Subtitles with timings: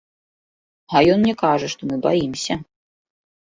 [0.95, 2.59] А ён мне кажа, што мы баімся.